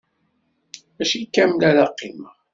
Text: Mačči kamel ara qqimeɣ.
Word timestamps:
Mačči 0.95 1.19
kamel 1.33 1.61
ara 1.69 1.85
qqimeɣ. 1.91 2.35